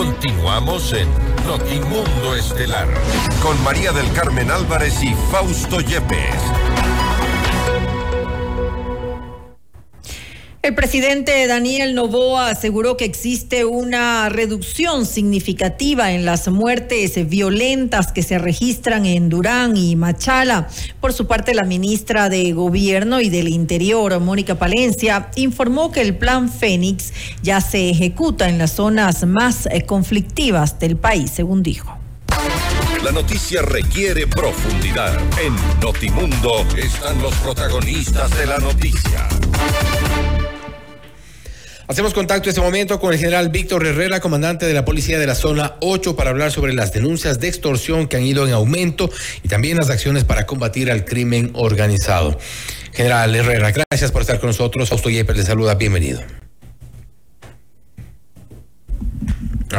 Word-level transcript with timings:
Continuamos 0.00 0.94
en 0.94 1.10
Notimundo 1.46 2.34
Estelar 2.34 2.88
con 3.42 3.62
María 3.62 3.92
del 3.92 4.10
Carmen 4.14 4.50
Álvarez 4.50 5.02
y 5.02 5.14
Fausto 5.30 5.78
Yepes. 5.82 6.40
El 10.62 10.74
presidente 10.74 11.46
Daniel 11.46 11.94
Novoa 11.94 12.50
aseguró 12.50 12.98
que 12.98 13.06
existe 13.06 13.64
una 13.64 14.28
reducción 14.28 15.06
significativa 15.06 16.12
en 16.12 16.26
las 16.26 16.48
muertes 16.48 17.26
violentas 17.30 18.12
que 18.12 18.22
se 18.22 18.36
registran 18.36 19.06
en 19.06 19.30
Durán 19.30 19.78
y 19.78 19.96
Machala. 19.96 20.68
Por 21.00 21.14
su 21.14 21.26
parte, 21.26 21.54
la 21.54 21.64
ministra 21.64 22.28
de 22.28 22.52
Gobierno 22.52 23.22
y 23.22 23.30
del 23.30 23.48
Interior, 23.48 24.20
Mónica 24.20 24.56
Palencia, 24.56 25.30
informó 25.36 25.92
que 25.92 26.02
el 26.02 26.14
plan 26.14 26.52
Fénix 26.52 27.14
ya 27.42 27.62
se 27.62 27.88
ejecuta 27.88 28.50
en 28.50 28.58
las 28.58 28.72
zonas 28.72 29.26
más 29.26 29.64
eh, 29.64 29.86
conflictivas 29.86 30.78
del 30.78 30.98
país, 30.98 31.30
según 31.30 31.62
dijo. 31.62 31.96
La 33.02 33.12
noticia 33.12 33.62
requiere 33.62 34.26
profundidad. 34.26 35.18
En 35.42 35.56
Notimundo 35.80 36.66
están 36.76 37.22
los 37.22 37.34
protagonistas 37.36 38.30
de 38.38 38.44
la 38.44 38.58
noticia. 38.58 39.26
Hacemos 41.90 42.14
contacto 42.14 42.44
en 42.44 42.50
este 42.50 42.60
momento 42.60 43.00
con 43.00 43.12
el 43.12 43.18
general 43.18 43.48
Víctor 43.48 43.84
Herrera, 43.84 44.20
comandante 44.20 44.64
de 44.64 44.72
la 44.74 44.84
Policía 44.84 45.18
de 45.18 45.26
la 45.26 45.34
Zona 45.34 45.74
8, 45.80 46.14
para 46.14 46.30
hablar 46.30 46.52
sobre 46.52 46.72
las 46.72 46.92
denuncias 46.92 47.40
de 47.40 47.48
extorsión 47.48 48.06
que 48.06 48.16
han 48.16 48.22
ido 48.22 48.46
en 48.46 48.52
aumento 48.52 49.10
y 49.42 49.48
también 49.48 49.76
las 49.76 49.90
acciones 49.90 50.22
para 50.22 50.46
combatir 50.46 50.88
al 50.90 51.04
crimen 51.04 51.50
organizado. 51.54 52.38
General 52.92 53.34
Herrera, 53.34 53.72
gracias 53.72 54.12
por 54.12 54.22
estar 54.22 54.38
con 54.38 54.50
nosotros. 54.50 54.88
Fausto 54.88 55.10
Yepes 55.10 55.36
le 55.36 55.42
saluda, 55.42 55.74
bienvenido. 55.74 56.20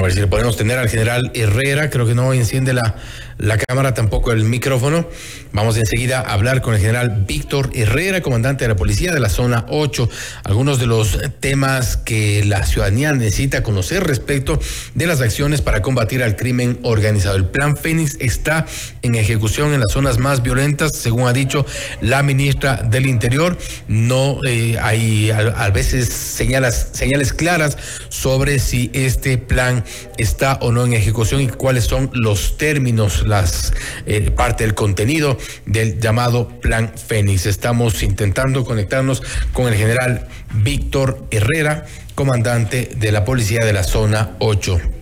A 0.02 0.06
ver 0.06 0.14
si 0.14 0.20
le 0.20 0.26
podemos 0.26 0.58
tener 0.58 0.80
al 0.80 0.90
general 0.90 1.30
Herrera, 1.36 1.92
creo 1.92 2.08
que 2.08 2.16
no 2.16 2.34
enciende 2.34 2.74
la, 2.74 2.96
la 3.42 3.58
cámara, 3.58 3.94
tampoco 3.94 4.32
el 4.32 4.44
micrófono. 4.44 5.08
Vamos 5.52 5.76
enseguida 5.76 6.22
a 6.22 6.34
hablar 6.34 6.62
con 6.62 6.76
el 6.76 6.80
general 6.80 7.26
Víctor 7.28 7.72
Herrera, 7.74 8.22
comandante 8.22 8.64
de 8.64 8.70
la 8.70 8.76
policía 8.76 9.14
de 9.14 9.20
la 9.20 9.30
zona 9.30 9.66
8. 9.70 10.10
Algunos 10.44 10.80
de 10.80 10.86
los 10.86 11.20
temas 11.40 11.98
que 11.98 12.44
la 12.46 12.66
ciudadanía 12.66 13.14
necesita 13.14 13.64
conocer 13.64 14.04
respecto 14.04 14.60
de 14.94 15.08
las 15.08 15.22
acciones 15.22 15.62
para 15.62 15.82
combatir 15.82 16.24
al 16.24 16.36
crimen 16.36 16.80
organizado. 16.84 17.36
El 17.36 17.46
plan 17.46 17.76
Fénix 17.76 18.16
está 18.20 18.66
en 19.02 19.16
ejecución 19.16 19.74
en 19.74 19.82
las 19.82 19.92
zonas 19.92 20.20
más 20.20 20.44
violentas, 20.44 20.96
según 20.96 21.28
ha 21.28 21.34
dicho 21.34 21.66
la 22.00 22.22
ministra 22.24 22.78
del 22.78 23.08
Interior. 23.08 23.58
No 23.88 24.40
eh, 24.48 24.78
hay 24.82 25.32
a, 25.32 25.70
veces 25.72 26.10
señalas, 26.10 26.90
señales 26.94 27.34
claras 27.34 27.78
sobre 28.10 28.60
si 28.60 28.92
este 28.94 29.38
plan 29.38 29.84
está 30.18 30.54
o 30.62 30.72
no 30.72 30.86
en 30.86 30.94
ejecución 30.94 31.42
y 31.42 31.48
cuáles 31.48 31.86
son 31.86 32.10
los 32.14 32.58
términos 32.58 33.26
las 33.26 33.74
eh, 34.06 34.32
parte 34.32 34.64
del 34.64 34.74
contenido 34.74 35.38
del 35.66 36.00
llamado 36.00 36.48
Plan 36.60 36.94
Fénix. 36.96 37.46
Estamos 37.46 38.04
intentando 38.04 38.64
conectarnos 38.64 39.22
con 39.54 39.68
el 39.68 39.76
general 39.76 40.28
Víctor 40.54 41.26
Herrera, 41.32 41.86
comandante 42.16 42.90
de 42.96 43.12
la 43.12 43.26
policía 43.26 43.66
de 43.66 43.74
la 43.74 43.84
zona 43.84 44.36
8. 44.40 45.01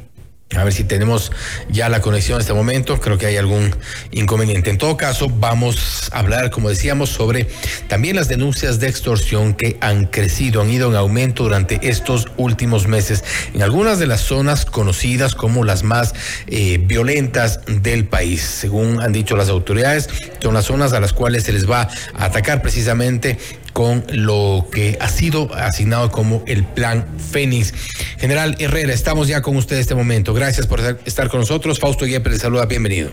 A 0.58 0.64
ver 0.64 0.74
si 0.74 0.84
tenemos 0.84 1.32
ya 1.70 1.90
la 1.90 2.02
conexión 2.02 2.38
en 2.38 2.42
este 2.42 2.54
momento. 2.54 3.00
Creo 3.00 3.20
que 3.20 3.28
hay 3.28 3.38
algún 3.38 3.76
inconveniente. 4.10 4.72
En 4.72 4.80
todo 4.80 4.98
caso, 4.98 5.30
vamos 5.30 6.10
a 6.12 6.18
hablar, 6.18 6.50
como 6.50 6.70
decíamos, 6.70 7.10
sobre 7.10 7.48
también 7.88 8.16
las 8.16 8.30
denuncias 8.30 8.80
de 8.80 8.88
extorsión 8.88 9.54
que 9.54 9.78
han 9.80 10.08
crecido, 10.08 10.62
han 10.62 10.72
ido 10.72 10.90
en 10.90 10.96
aumento 10.96 11.44
durante 11.44 11.88
estos 11.88 12.30
últimos 12.38 12.88
meses 12.88 13.24
en 13.54 13.62
algunas 13.62 14.00
de 14.00 14.08
las 14.08 14.22
zonas 14.22 14.66
conocidas 14.66 15.36
como 15.36 15.64
las 15.64 15.84
más 15.84 16.16
eh, 16.48 16.80
violentas 16.84 17.60
del 17.68 18.06
país. 18.06 18.42
Según 18.42 19.02
han 19.02 19.12
dicho 19.14 19.38
las 19.38 19.50
autoridades, 19.50 20.10
son 20.42 20.56
las 20.56 20.66
zonas 20.66 20.94
a 20.94 21.00
las 21.00 21.14
cuales 21.14 21.44
se 21.44 21.54
les 21.54 21.70
va 21.70 21.90
a 22.16 22.26
atacar 22.26 22.64
precisamente 22.64 23.38
con 23.72 24.04
lo 24.12 24.68
que 24.72 24.98
ha 25.00 25.10
sido 25.10 25.54
asignado 25.54 26.12
como 26.12 26.44
el 26.48 26.64
Plan 26.64 27.06
Fénix. 27.18 27.74
General 28.18 28.56
Herrera, 28.60 28.94
estamos 28.94 29.28
ya 29.28 29.42
con 29.42 29.56
usted 29.56 29.76
en 29.76 29.82
este 29.82 29.96
momento. 29.96 30.34
Gracias 30.34 30.68
por 30.68 30.80
estar 31.06 31.30
con 31.30 31.40
nosotros. 31.42 31.80
Fausto 31.80 32.06
Yepes 32.06 32.34
le 32.34 32.40
saluda, 32.40 32.66
bienvenido. 32.66 33.12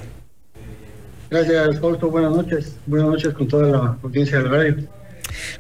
Gracias, 1.31 1.81
Fausto. 1.81 2.11
Buenas 2.11 2.33
noches. 2.33 2.77
Buenas 2.87 3.09
noches 3.09 3.35
con 3.35 3.49
toda 3.49 3.69
la 3.69 3.99
audiencia 4.03 4.39
del 4.39 4.51
radio. 4.51 4.77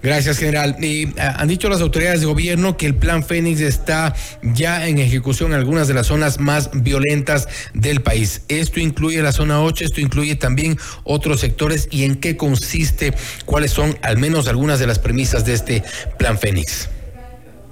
Gracias, 0.02 0.38
general. 0.38 0.76
Y, 0.82 1.08
ah, 1.18 1.36
han 1.38 1.48
dicho 1.48 1.68
las 1.68 1.80
autoridades 1.80 2.20
de 2.20 2.26
gobierno 2.26 2.76
que 2.76 2.86
el 2.86 2.94
plan 2.94 3.24
Fénix 3.24 3.60
está 3.60 4.14
ya 4.42 4.86
en 4.88 4.98
ejecución 4.98 5.52
en 5.52 5.58
algunas 5.58 5.88
de 5.88 5.94
las 5.94 6.06
zonas 6.06 6.40
más 6.40 6.70
violentas 6.72 7.48
del 7.74 8.02
país. 8.02 8.42
Esto 8.48 8.80
incluye 8.80 9.22
la 9.22 9.32
zona 9.32 9.62
8, 9.62 9.84
esto 9.84 10.00
incluye 10.00 10.36
también 10.36 10.76
otros 11.04 11.40
sectores 11.40 11.88
y 11.90 12.04
en 12.04 12.16
qué 12.16 12.36
consiste, 12.36 13.14
cuáles 13.44 13.70
son 13.70 13.96
al 14.02 14.18
menos 14.18 14.48
algunas 14.48 14.78
de 14.78 14.86
las 14.86 14.98
premisas 14.98 15.44
de 15.44 15.54
este 15.54 15.84
plan 16.18 16.38
Fénix. 16.38 16.88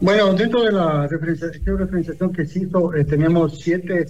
Bueno, 0.00 0.34
dentro 0.34 0.62
de 0.62 0.72
la 0.72 1.06
referenciación 1.06 2.32
que 2.32 2.44
se 2.44 2.60
hizo, 2.60 2.94
eh, 2.94 3.04
tenemos 3.04 3.60
siete 3.60 4.06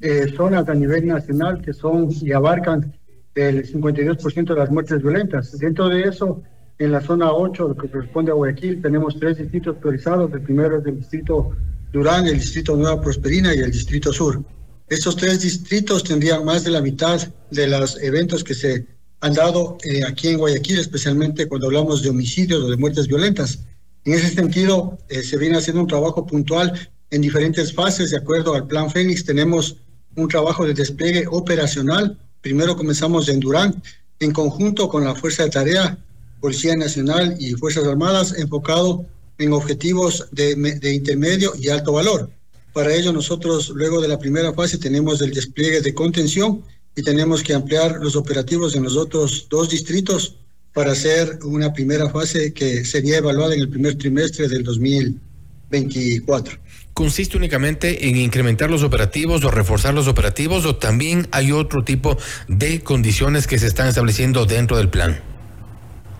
eh, 0.00 0.32
zonas 0.34 0.68
a 0.68 0.74
nivel 0.74 1.06
nacional 1.06 1.60
que 1.60 1.72
son 1.72 2.08
y 2.10 2.32
abarcan 2.32 2.92
el 3.34 3.70
52% 3.70 4.54
de 4.54 4.58
las 4.58 4.70
muertes 4.70 5.02
violentas. 5.02 5.58
Dentro 5.58 5.88
de 5.88 6.02
eso, 6.02 6.42
en 6.80 6.92
la 6.92 7.02
zona 7.02 7.30
8, 7.30 7.68
lo 7.68 7.76
que 7.76 7.90
corresponde 7.90 8.30
a 8.30 8.34
Guayaquil, 8.34 8.80
tenemos 8.80 9.14
tres 9.20 9.36
distritos 9.36 9.76
priorizados. 9.76 10.32
El 10.32 10.40
primero 10.40 10.78
es 10.78 10.86
el 10.86 10.96
distrito 10.96 11.50
Durán, 11.92 12.26
el 12.26 12.38
distrito 12.38 12.74
Nueva 12.74 12.98
Prosperina 13.02 13.54
y 13.54 13.58
el 13.58 13.70
distrito 13.70 14.14
Sur. 14.14 14.42
Estos 14.88 15.14
tres 15.16 15.42
distritos 15.42 16.02
tendrían 16.02 16.42
más 16.42 16.64
de 16.64 16.70
la 16.70 16.80
mitad 16.80 17.20
de 17.50 17.66
los 17.66 18.02
eventos 18.02 18.42
que 18.42 18.54
se 18.54 18.86
han 19.20 19.34
dado 19.34 19.76
eh, 19.84 20.02
aquí 20.08 20.28
en 20.28 20.38
Guayaquil, 20.38 20.78
especialmente 20.78 21.46
cuando 21.46 21.66
hablamos 21.66 22.02
de 22.02 22.08
homicidios 22.08 22.64
o 22.64 22.70
de 22.70 22.78
muertes 22.78 23.06
violentas. 23.08 23.58
En 24.06 24.14
ese 24.14 24.30
sentido, 24.30 24.98
eh, 25.10 25.22
se 25.22 25.36
viene 25.36 25.58
haciendo 25.58 25.82
un 25.82 25.86
trabajo 25.86 26.26
puntual 26.26 26.72
en 27.10 27.20
diferentes 27.20 27.74
fases. 27.74 28.12
De 28.12 28.16
acuerdo 28.16 28.54
al 28.54 28.66
Plan 28.66 28.90
Fénix, 28.90 29.22
tenemos 29.26 29.76
un 30.16 30.28
trabajo 30.28 30.64
de 30.64 30.72
despliegue 30.72 31.26
operacional. 31.30 32.18
Primero 32.40 32.74
comenzamos 32.74 33.28
en 33.28 33.38
Durán, 33.38 33.82
en 34.18 34.32
conjunto 34.32 34.88
con 34.88 35.04
la 35.04 35.14
Fuerza 35.14 35.42
de 35.42 35.50
Tarea 35.50 35.98
Policía 36.40 36.76
Nacional 36.76 37.36
y 37.38 37.52
Fuerzas 37.52 37.86
Armadas 37.86 38.34
enfocado 38.36 39.06
en 39.38 39.52
objetivos 39.52 40.26
de, 40.32 40.52
intermedio 40.94 41.52
y 41.58 41.68
alto 41.68 41.92
valor. 41.92 42.30
Para 42.72 42.94
ello 42.94 43.12
nosotros 43.12 43.70
luego 43.70 44.00
de 44.00 44.08
la 44.08 44.18
primera 44.18 44.52
fase 44.52 44.78
tenemos 44.78 45.20
el 45.22 45.32
despliegue 45.32 45.80
de 45.80 45.94
contención 45.94 46.62
y 46.94 47.02
tenemos 47.02 47.42
que 47.42 47.54
ampliar 47.54 47.98
los 48.00 48.16
operativos 48.16 48.76
en 48.76 48.84
los 48.84 48.96
otros 48.96 49.46
dos 49.48 49.70
distritos 49.70 50.36
para 50.72 50.92
hacer 50.92 51.40
una 51.42 51.72
primera 51.72 52.08
fase 52.10 52.52
que 52.52 52.84
sería 52.84 53.18
evaluada 53.18 53.54
en 53.54 53.60
el 53.60 53.68
primer 53.68 53.96
trimestre 53.96 54.48
del 54.48 54.62
2024. 54.62 56.58
¿Consiste 56.92 57.36
únicamente 57.36 58.08
en 58.08 58.16
incrementar 58.16 58.70
los 58.70 58.82
operativos 58.82 59.42
o 59.44 59.50
reforzar 59.50 59.94
los 59.94 60.06
operativos 60.06 60.66
o 60.66 60.76
también 60.76 61.28
hay 61.32 61.50
otro 61.50 61.82
tipo 61.82 62.18
de 62.46 62.80
condiciones 62.80 63.46
que 63.46 63.58
se 63.58 63.66
están 63.66 63.88
estableciendo 63.88 64.44
dentro 64.44 64.76
del 64.76 64.90
plan? 64.90 65.29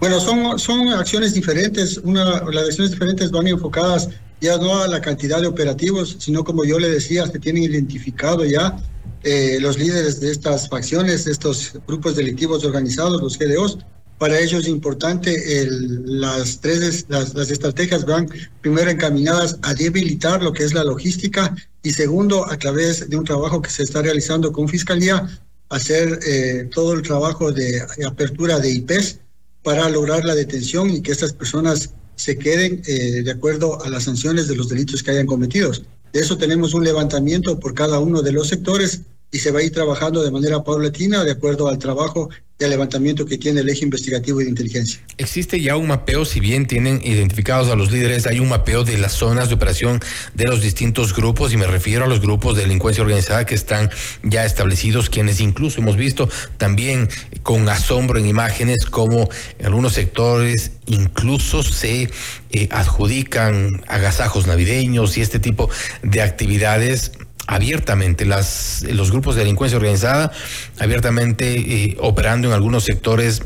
Bueno, 0.00 0.19
son, 0.19 0.59
son 0.59 0.88
acciones 0.88 1.34
diferentes. 1.34 1.99
Una, 1.99 2.43
las 2.50 2.69
acciones 2.69 2.93
diferentes 2.93 3.31
van 3.31 3.47
enfocadas 3.47 4.09
ya 4.41 4.56
no 4.56 4.78
a 4.78 4.88
la 4.88 5.03
cantidad 5.03 5.43
de 5.43 5.47
operativos, 5.47 6.16
sino 6.19 6.43
como 6.43 6.65
yo 6.65 6.78
le 6.78 6.88
decía, 6.88 7.27
se 7.27 7.38
tienen 7.38 7.65
identificado 7.65 8.43
ya 8.47 8.78
eh, 9.22 9.59
los 9.61 9.78
líderes 9.78 10.19
de 10.21 10.31
estas 10.31 10.71
facciones, 10.71 11.27
de 11.27 11.33
estos 11.33 11.75
grupos 11.87 12.16
delictivos 12.16 12.65
organizados, 12.65 13.21
los 13.21 13.38
GDOs. 13.38 13.78
Para 14.16 14.38
ellos 14.38 14.62
es 14.62 14.69
importante 14.69 15.62
el, 15.62 16.21
las 16.21 16.61
tres 16.61 17.05
las, 17.09 17.34
las 17.34 17.50
estrategias 17.50 18.06
van 18.06 18.28
primero 18.62 18.91
encaminadas 18.91 19.59
a 19.62 19.75
debilitar 19.75 20.43
lo 20.43 20.53
que 20.53 20.65
es 20.65 20.72
la 20.72 20.84
logística 20.84 21.55
y 21.82 21.91
segundo 21.91 22.50
a 22.50 22.56
través 22.56 23.09
de 23.09 23.17
un 23.17 23.25
trabajo 23.25 23.61
que 23.61 23.70
se 23.70 23.82
está 23.82 24.00
realizando 24.00 24.52
con 24.52 24.69
fiscalía 24.69 25.26
hacer 25.70 26.20
eh, 26.26 26.69
todo 26.73 26.94
el 26.94 27.02
trabajo 27.02 27.52
de 27.52 27.82
apertura 28.06 28.58
de 28.58 28.70
IPs 28.70 29.20
para 29.62 29.89
lograr 29.89 30.25
la 30.25 30.35
detención 30.35 30.91
y 30.91 31.03
que 31.03 31.12
estas 31.12 31.33
personas 31.33 31.91
se 32.17 32.39
queden 32.39 32.83
eh, 32.87 33.23
de 33.23 33.31
acuerdo 33.31 33.83
a 33.83 33.89
las 33.89 34.05
sanciones 34.05 34.49
de 34.49 34.57
los 34.57 34.69
delitos 34.69 35.03
que 35.03 35.11
hayan 35.11 35.27
cometido. 35.27 35.73
De 36.12 36.21
eso 36.21 36.37
tenemos 36.37 36.75
un 36.75 36.85
levantamiento 36.85 37.59
por 37.59 37.75
cada 37.75 37.99
uno 37.99 38.23
de 38.23 38.33
los 38.33 38.49
sectores 38.49 39.03
y 39.32 39.38
se 39.38 39.50
va 39.50 39.61
a 39.61 39.62
ir 39.62 39.73
trabajando 39.73 40.23
de 40.23 40.31
manera 40.31 40.62
paulatina 40.62 41.25
de 41.25 41.32
acuerdo 41.32 41.69
al 41.69 41.79
trabajo 41.79 42.31
de 42.61 42.69
levantamiento 42.69 43.25
que 43.25 43.38
tiene 43.38 43.61
el 43.61 43.69
eje 43.71 43.85
investigativo 43.85 44.41
y 44.41 44.44
de 44.44 44.50
inteligencia. 44.50 45.00
¿Existe 45.17 45.61
ya 45.62 45.77
un 45.77 45.88
mapeo, 45.88 46.27
si 46.27 46.41
bien 46.41 46.67
tienen 46.67 47.00
identificados 47.03 47.71
a 47.71 47.75
los 47.75 47.91
líderes, 47.91 48.27
hay 48.27 48.38
un 48.38 48.50
mapeo 48.50 48.85
de 48.85 48.99
las 48.99 49.12
zonas 49.12 49.49
de 49.49 49.55
operación 49.55 49.99
de 50.35 50.44
los 50.44 50.61
distintos 50.61 51.17
grupos, 51.17 51.55
y 51.55 51.56
me 51.56 51.67
refiero 51.67 52.05
a 52.05 52.06
los 52.06 52.21
grupos 52.21 52.56
de 52.56 52.62
delincuencia 52.62 53.03
organizada 53.03 53.47
que 53.47 53.55
están 53.55 53.88
ya 54.23 54.44
establecidos, 54.44 55.09
quienes 55.09 55.41
incluso 55.41 55.81
hemos 55.81 55.97
visto 55.97 56.29
también 56.59 57.09
con 57.43 57.67
asombro 57.71 58.19
en 58.19 58.26
imágenes 58.26 58.85
como 58.85 59.31
en 59.59 59.67
algunos 59.67 59.94
sectores 59.94 60.73
incluso 60.87 61.62
se 61.62 62.11
eh, 62.50 62.69
adjudican 62.71 63.69
agasajos 63.87 64.47
navideños 64.47 65.17
y 65.17 65.21
este 65.21 65.38
tipo 65.38 65.71
de 66.03 66.21
actividades 66.21 67.12
abiertamente 67.50 68.25
las, 68.25 68.85
los 68.93 69.11
grupos 69.11 69.35
de 69.35 69.41
delincuencia 69.41 69.76
organizada, 69.76 70.31
abiertamente 70.79 71.56
eh, 71.58 71.97
operando 71.99 72.47
en 72.47 72.55
algunos 72.55 72.85
sectores 72.85 73.43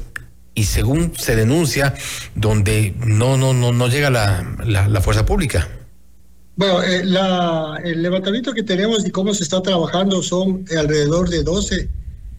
y 0.55 0.65
según 0.65 1.15
se 1.17 1.35
denuncia, 1.35 1.95
donde 2.35 2.95
no, 2.99 3.39
no, 3.39 3.55
no, 3.55 3.73
no 3.73 3.89
llega 3.89 4.11
la, 4.11 4.47
la, 4.67 5.01
fuerza 5.01 5.25
pública. 5.25 5.69
Bueno, 6.55 6.83
eh, 6.83 7.03
el 7.85 8.03
levantamiento 8.03 8.53
que 8.53 8.63
tenemos 8.63 9.07
y 9.07 9.11
cómo 9.11 9.33
se 9.33 9.43
está 9.43 9.63
trabajando 9.63 10.23
son 10.23 10.67
alrededor 10.77 11.31
de 11.31 11.43
12 11.43 11.89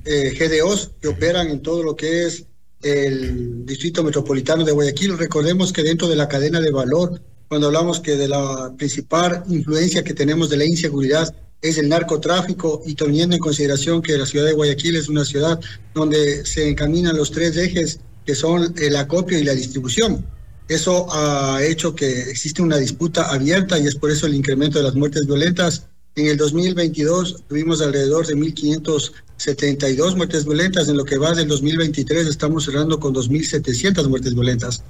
eh, 0.06 0.38
GDOs 0.40 0.92
que 1.02 1.08
operan 1.08 1.50
en 1.50 1.64
todo 1.64 1.82
lo 1.82 1.96
que 1.96 2.28
es 2.28 2.46
el 2.84 3.66
Distrito 3.66 4.04
Metropolitano 4.04 4.64
de 4.64 4.72
Guayaquil. 4.72 5.18
Recordemos 5.18 5.74
que 5.74 5.82
dentro 5.82 6.08
de 6.08 6.16
la 6.16 6.28
cadena 6.28 6.62
de 6.62 6.70
valor, 6.70 7.20
cuando 7.48 7.68
hablamos 7.68 8.00
que 8.00 8.18
de 8.18 8.28
la 8.28 8.72
principal 8.78 9.44
influencia 9.50 10.04
que 10.04 10.14
tenemos 10.14 10.52
de 10.52 10.58
la 10.58 10.66
inseguridad 10.66 11.34
es 11.68 11.78
el 11.78 11.90
narcotráfico 11.90 12.82
y 12.86 12.94
teniendo 12.94 13.36
en 13.36 13.42
consideración 13.42 14.02
que 14.02 14.18
la 14.18 14.26
ciudad 14.26 14.46
de 14.46 14.54
Guayaquil 14.54 14.96
es 14.96 15.10
una 15.10 15.26
ciudad 15.26 15.60
donde 15.94 16.46
se 16.46 16.70
encaminan 16.70 17.18
los 17.18 17.32
tres 17.32 17.58
ejes 17.58 18.00
que 18.26 18.36
son 18.36 18.74
el 18.78 18.96
acopio 18.96 19.40
y 19.40 19.44
la 19.44 19.54
distribución. 19.54 20.26
Eso 20.68 21.08
ha 21.12 21.64
hecho 21.64 21.96
que 21.96 22.22
existe 22.30 22.62
una 22.62 22.78
disputa 22.78 23.32
abierta 23.32 23.80
y 23.80 23.88
es 23.88 23.96
por 23.96 24.12
eso 24.12 24.26
el 24.26 24.36
incremento 24.36 24.80
de 24.80 24.84
las 24.84 24.96
muertes 24.96 25.26
violentas. 25.26 25.88
En 26.16 26.28
el 26.28 26.38
2022 26.38 27.44
tuvimos 27.48 27.82
alrededor 27.82 28.26
de 28.26 28.36
1.572 28.36 30.16
muertes 30.16 30.46
violentas. 30.46 30.88
En 30.88 30.98
lo 30.98 31.06
que 31.06 31.18
va 31.18 31.34
del 31.34 31.48
2023 31.48 32.28
estamos 32.28 32.66
cerrando 32.66 33.00
con 33.00 33.14
2.700 33.14 34.08
muertes 34.08 34.34
violentas. 34.34 34.84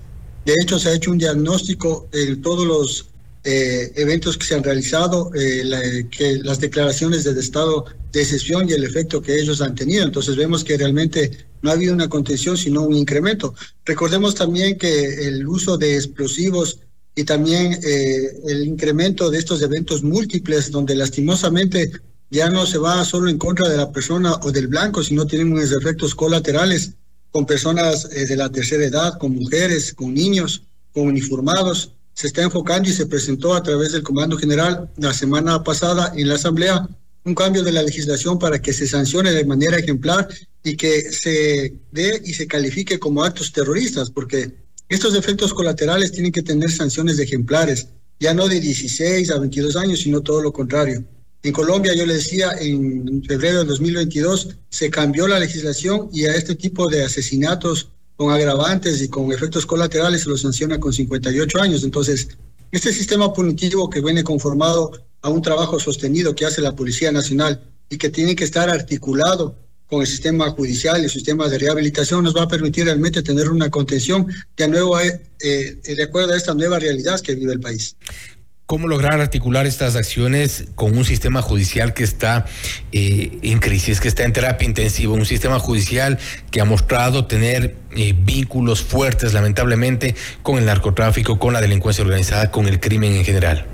De 0.45 0.54
hecho, 0.62 0.77
se 0.77 0.89
ha 0.89 0.94
hecho 0.94 1.12
un 1.12 1.18
diagnóstico 1.18 2.07
de 2.12 2.36
todos 2.38 2.66
los 2.66 3.07
eh, 3.47 3.92
eventos 3.95 4.39
que 4.39 4.45
se 4.47 4.56
han 4.56 4.63
realizado, 4.63 5.30
eh, 5.36 6.07
que 6.09 6.39
las 6.39 6.59
declaraciones 6.59 7.24
del 7.24 7.38
estado 7.38 7.86
de 8.12 8.21
excepción 8.21 8.68
y 8.68 8.74
el 8.74 8.83
efecto 8.83 9.21
que 9.21 9.36
ellos 9.39 9.62
han 9.62 9.75
tenido. 9.75 10.03
Entonces 10.03 10.36
vemos 10.36 10.63
que 10.63 10.75
realmente 10.75 11.45
no 11.62 11.69
ha 11.69 11.74
habido 11.74 11.94
una 11.94 12.09
contención, 12.09 12.57
sino 12.57 12.81
un 12.81 12.95
incremento. 12.95 13.53
Recordemos 13.86 14.33
también 14.33 14.80
que 14.80 15.27
el 15.27 15.47
uso 15.47 15.77
de 15.77 15.94
explosivos 15.94 16.80
y 17.13 17.24
también 17.24 17.80
eh, 17.83 18.42
el 18.47 18.65
incremento 18.65 19.30
de 19.30 19.38
estos 19.38 19.62
eventos 19.62 20.01
múltiples, 20.01 20.71
donde 20.71 20.95
lastimosamente 20.95 21.91
ya 22.31 22.50
no 22.50 22.65
se 22.65 22.80
va 22.80 23.06
solo 23.06 23.30
en 23.30 23.38
contra 23.38 23.69
de 23.69 23.77
la 23.77 23.91
persona 23.91 24.33
o 24.41 24.51
del 24.51 24.69
blanco, 24.69 25.03
sino 25.03 25.27
tienen 25.27 25.53
unos 25.53 25.71
efectos 25.71 26.15
colaterales 26.15 26.94
con 27.30 27.45
personas 27.45 28.09
de 28.09 28.36
la 28.36 28.50
tercera 28.50 28.86
edad, 28.86 29.19
con 29.19 29.36
mujeres, 29.36 29.94
con 29.94 30.15
niños, 30.15 30.63
con 30.91 31.07
uniformados, 31.07 31.94
se 32.15 32.27
está 32.27 32.41
enfocando 32.41 32.89
y 32.89 32.94
se 32.94 33.06
presentó 33.06 33.53
a 33.53 33.62
través 33.62 33.91
del 33.91 34.01
Comando 34.01 34.38
General 34.38 34.89
la 34.97 35.13
semana 35.13 35.63
pasada 35.63 36.13
en 36.15 36.29
la 36.29 36.35
Asamblea 36.35 36.88
un 37.25 37.35
cambio 37.35 37.63
de 37.63 37.71
la 37.71 37.83
legislación 37.83 38.39
para 38.39 38.62
que 38.62 38.71
se 38.71 38.88
sancione 38.88 39.31
de 39.31 39.45
manera 39.45 39.77
ejemplar 39.77 40.27
y 40.63 40.77
que 40.77 41.12
se 41.12 41.73
dé 41.91 42.21
y 42.23 42.33
se 42.33 42.47
califique 42.47 43.00
como 43.00 43.23
actos 43.23 43.51
terroristas, 43.51 44.12
porque 44.12 44.53
estos 44.88 45.15
efectos 45.15 45.53
colaterales 45.53 46.12
tienen 46.12 46.31
que 46.31 46.44
tener 46.44 46.71
sanciones 46.71 47.19
ejemplares, 47.19 47.88
ya 48.19 48.33
no 48.33 48.47
de 48.47 48.59
16 48.59 49.31
a 49.31 49.39
22 49.39 49.75
años, 49.75 50.00
sino 50.00 50.21
todo 50.21 50.41
lo 50.41 50.53
contrario. 50.53 51.03
En 51.41 51.51
Colombia, 51.51 51.94
yo 51.95 52.06
le 52.06 52.15
decía, 52.15 52.51
en 52.59 53.23
febrero 53.23 53.59
de 53.59 53.65
2022 53.65 54.50
se 54.69 54.89
cambió 54.89 55.27
la 55.27 55.39
legislación 55.39 56.09
y 56.13 56.25
a 56.25 56.35
este 56.35 56.56
tipo 56.56 56.88
de 56.89 57.03
asesinatos 57.03 57.89
con 58.15 58.31
agravantes 58.31 59.01
y 59.01 59.09
con 59.09 59.31
efectos 59.31 59.65
colaterales 59.65 60.21
se 60.21 60.29
lo 60.29 60.38
sanciona 60.38 60.79
con 60.79 60.94
58 60.94 61.62
años. 61.62 61.83
Entonces, 61.83 62.29
este 62.71 62.94
sistema 62.94 63.33
punitivo 63.33 63.89
que 63.89 64.01
viene 64.01 64.23
conformado 64.23 64.91
a 65.21 65.29
un 65.29 65.41
trabajo 65.41 65.79
sostenido 65.79 66.35
que 66.35 66.45
hace 66.45 66.62
la 66.62 66.75
Policía 66.75 67.12
Nacional 67.12 67.62
y 67.89 67.97
que 67.97 68.09
tiene 68.09 68.35
que 68.35 68.44
estar 68.44 68.69
articulado 68.69 69.56
con 69.88 70.01
el 70.01 70.07
sistema 70.07 70.50
judicial 70.50 71.00
y 71.00 71.06
el 71.06 71.09
sistema 71.09 71.47
de 71.47 71.59
rehabilitación 71.59 72.23
nos 72.23 72.35
va 72.35 72.44
a 72.44 72.47
permitir 72.47 72.85
realmente 72.85 73.21
tener 73.21 73.50
una 73.50 73.69
contención 73.69 74.27
de 74.57 74.67
nuevo 74.67 75.00
eh, 75.00 75.21
eh, 75.39 75.79
de 75.85 76.03
acuerdo 76.03 76.33
a 76.33 76.38
esta 76.38 76.53
nueva 76.53 76.79
realidad 76.79 77.19
que 77.21 77.35
vive 77.35 77.53
el 77.53 77.59
país. 77.59 77.95
¿Cómo 78.67 78.88
lograr 78.88 79.21
articular 79.21 79.67
estas 79.67 79.95
acciones 79.95 80.65
con 80.73 80.97
un 80.97 81.06
sistema 81.06 81.44
judicial 81.44 81.94
que 81.94 82.03
está 82.03 82.47
eh, 82.91 83.38
en 83.44 83.59
crisis, 83.59 84.00
que 84.00 84.07
está 84.07 84.23
en 84.23 84.33
terapia 84.33 84.67
intensiva, 84.67 85.13
un 85.13 85.23
sistema 85.23 85.59
judicial 85.59 86.17
que 86.50 86.62
ha 86.62 86.65
mostrado 86.65 87.27
tener 87.27 87.75
eh, 87.95 88.15
vínculos 88.19 88.81
fuertes, 88.81 89.35
lamentablemente, 89.35 90.15
con 90.41 90.57
el 90.57 90.65
narcotráfico, 90.65 91.38
con 91.38 91.53
la 91.53 91.62
delincuencia 91.62 92.03
organizada, 92.03 92.50
con 92.50 92.67
el 92.67 92.79
crimen 92.79 93.13
en 93.13 93.23
general? 93.23 93.67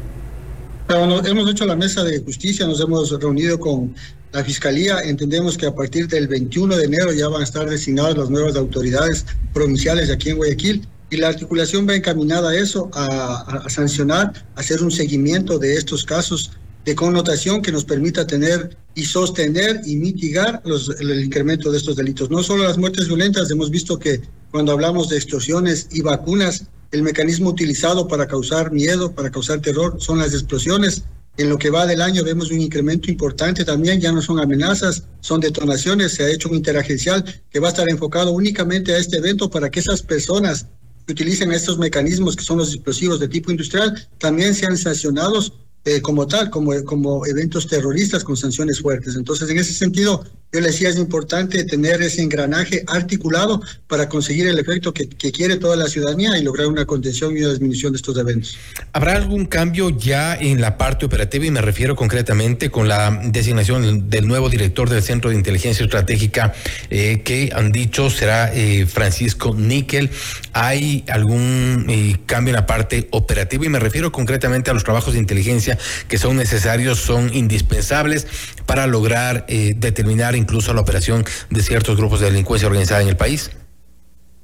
hemos 0.90 1.50
hecho 1.50 1.66
la 1.66 1.78
mesa 1.78 2.04
de 2.04 2.20
justicia, 2.20 2.68
nos 2.68 2.82
hemos 2.82 3.18
reunido 3.18 3.58
con 3.62 3.96
la 4.34 4.44
Fiscalía, 4.44 5.00
entendemos 5.04 5.58
que 5.58 5.68
a 5.68 5.74
partir 5.74 6.10
del 6.10 6.28
21 6.28 6.76
de 6.76 6.84
enero 6.84 7.14
ya 7.14 7.30
van 7.30 7.40
a 7.40 7.44
estar 7.46 7.70
designadas 7.70 8.18
las 8.18 8.30
nuevas 8.30 8.58
autoridades 8.58 9.26
provinciales 9.54 10.10
aquí 10.10 10.32
en 10.32 10.36
Guayaquil 10.36 10.86
y 11.12 11.18
la 11.18 11.28
articulación 11.28 11.88
va 11.88 11.96
encaminada 11.96 12.52
a 12.52 12.56
eso, 12.56 12.90
a, 12.94 13.70
sancionar, 13.70 14.46
a 14.56 14.62
hacer 14.62 14.82
un 14.82 14.92
seguimiento 14.92 15.60
de 15.60 15.74
estos 15.74 16.06
casos 16.06 16.52
de 16.86 16.96
connotación 16.96 17.62
que 17.62 17.72
nos 17.72 17.84
permita 17.84 18.26
tener 18.26 18.78
y 18.96 19.04
sostener 19.04 19.82
y 19.86 19.98
mitigar 19.98 20.62
los, 20.66 20.90
el 21.02 21.22
incremento 21.22 21.70
de 21.70 21.78
estos 21.78 21.98
delitos. 21.98 22.32
No 22.32 22.42
solo 22.42 22.64
las 22.64 22.78
muertes 22.78 23.08
violentas, 23.08 23.52
hemos 23.52 23.70
visto 23.70 24.00
que 24.00 24.22
cuando 24.52 24.72
hablamos 24.72 25.10
de 25.10 25.18
extorsiones 25.18 25.90
y 25.92 26.02
vacunas, 26.02 26.64
el 26.92 27.04
mecanismo 27.04 27.50
utilizado 27.50 28.08
para 28.08 28.26
causar 28.26 28.72
miedo, 28.72 29.12
para 29.12 29.30
causar 29.30 29.60
terror, 29.60 29.98
son 30.00 30.20
las 30.20 30.34
explosiones. 30.34 31.04
En 31.38 31.50
lo 31.50 31.58
que 31.58 31.70
va 31.70 31.86
del 31.86 32.02
año 32.02 32.24
vemos 32.24 32.52
un 32.52 32.62
incremento 32.62 33.12
importante 33.12 33.66
también, 33.66 34.00
ya 34.00 34.14
no 34.14 34.22
son 34.22 34.40
amenazas, 34.40 35.04
son 35.20 35.42
detonaciones, 35.42 36.14
se 36.14 36.24
ha 36.24 36.30
hecho 36.30 36.50
un 36.50 36.56
interagencial 36.56 37.24
que 37.50 37.60
va 37.60 37.68
a 37.68 37.72
estar 37.72 37.90
enfocado 37.90 38.32
únicamente 38.32 38.94
a 38.94 38.98
este 38.98 39.18
evento 39.18 39.50
para 39.50 39.70
que 39.70 39.82
esas 39.82 40.02
personas 40.02 40.68
que 41.06 41.14
utilicen 41.14 41.52
estos 41.52 41.78
mecanismos 41.78 42.36
que 42.36 42.44
son 42.44 42.58
los 42.60 42.74
explosivos 42.74 43.20
de 43.20 43.28
tipo 43.28 43.52
industrial 43.52 44.08
también 44.18 44.54
sean 44.54 44.78
sancionados 44.78 45.54
eh, 45.84 46.02
como 46.02 46.28
tal, 46.28 46.50
como, 46.50 46.72
como 46.84 47.26
eventos 47.26 47.68
terroristas 47.68 48.24
con 48.24 48.38
sanciones 48.38 48.80
fuertes. 48.80 49.16
Entonces, 49.16 49.50
en 49.50 49.58
ese 49.58 49.74
sentido, 49.74 50.24
yo 50.54 50.60
le 50.60 50.68
decía, 50.68 50.90
es 50.90 50.98
importante 50.98 51.64
tener 51.64 52.02
ese 52.02 52.22
engranaje 52.22 52.84
articulado 52.88 53.62
para 53.88 54.10
conseguir 54.10 54.48
el 54.48 54.60
efecto 54.60 54.94
que, 54.94 55.08
quiere 55.08 55.56
toda 55.56 55.78
la 55.78 55.88
ciudadanía 55.88 56.38
y 56.38 56.44
lograr 56.44 56.68
una 56.68 56.86
contención 56.86 57.38
y 57.38 57.40
una 57.40 57.52
disminución 57.52 57.94
de 57.94 57.98
estos 57.98 58.18
eventos. 58.18 58.58
¿Habrá 58.92 59.16
algún 59.16 59.46
cambio 59.46 59.90
ya 59.90 60.36
en 60.36 60.60
la 60.60 60.78
parte 60.78 61.06
operativa? 61.06 61.46
Y 61.46 61.52
me 61.52 61.62
refiero 61.62 61.96
concretamente 61.96 62.70
con 62.70 62.90
la 62.90 63.22
designación 63.24 64.10
del 64.10 64.28
nuevo 64.28 64.50
director 64.50 64.90
del 64.90 65.02
Centro 65.02 65.30
de 65.30 65.38
Inteligencia 65.38 65.86
Estratégica 65.86 66.54
eh, 66.90 67.22
que 67.24 67.52
han 67.56 67.72
dicho 67.72 68.10
será 68.10 68.54
eh, 68.54 68.86
Francisco 68.88 69.56
Níquel. 69.56 70.10
¿Hay 70.52 71.06
algún 71.08 71.86
eh, 71.88 72.18
cambio 72.26 72.52
en 72.52 72.56
la 72.58 72.66
parte 72.66 73.08
operativa? 73.12 73.66
Y 73.66 73.70
me 73.70 73.80
refiero 73.80 74.12
concretamente 74.12 74.70
a 74.70 74.74
los 74.74 74.84
trabajos 74.84 75.14
de 75.14 75.20
inteligencia 75.20 75.71
que 76.08 76.18
son 76.18 76.38
necesarios, 76.38 77.00
son 77.00 77.34
indispensables 77.34 78.28
para 78.66 78.88
lograr 78.88 79.46
determinar 79.48 80.36
incluso 80.36 80.74
la 80.74 80.82
operación 80.82 81.26
de 81.50 81.62
ciertos 81.62 81.98
grupos 81.98 82.20
de 82.20 82.28
delincuencia 82.28 82.68
organizada 82.68 83.02
en 83.02 83.10
el 83.10 83.18
país? 83.18 83.52